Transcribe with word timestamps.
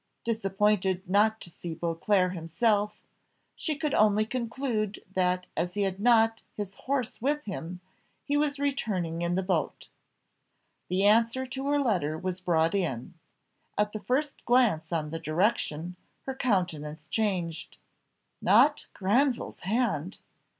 Disappointed 0.23 1.07
not 1.07 1.39
to 1.41 1.51
see 1.51 1.75
Beauclerc 1.75 2.33
himself, 2.33 3.03
she 3.55 3.75
could 3.75 3.93
only 3.93 4.25
conclude 4.25 5.03
that 5.13 5.45
as 5.55 5.75
he 5.75 5.83
had 5.83 5.99
not 5.99 6.41
his 6.57 6.73
horse 6.73 7.21
with 7.21 7.43
him, 7.43 7.81
he 8.25 8.35
was 8.35 8.57
returning 8.57 9.21
in 9.21 9.35
the 9.35 9.43
boat. 9.43 9.89
The 10.87 11.05
answer 11.05 11.45
to 11.45 11.67
her 11.67 11.79
letter 11.79 12.17
was 12.17 12.39
brought 12.39 12.73
in. 12.73 13.13
At 13.77 13.91
the 13.91 13.99
first 13.99 14.43
glance 14.43 14.91
on 14.91 15.11
the 15.11 15.19
direction, 15.19 15.95
her 16.25 16.33
countenance 16.33 17.07
changed. 17.07 17.77
"Not 18.41 18.87
Granville's 18.95 19.59
hand! 19.59 20.17